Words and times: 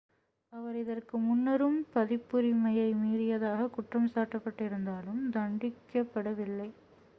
அவர் 0.53 0.75
இதற்கு 0.75 1.15
முன்னரும் 1.19 1.77
பதிப்புரிமையை 1.93 2.87
மீறியதாக 2.95 3.69
குற்றம் 3.69 4.09
சாட்டப்பட்டிருந்தாலும் 4.15 5.23
தண்டிக்கப் 5.31 6.13
படவில்லை 6.13 6.69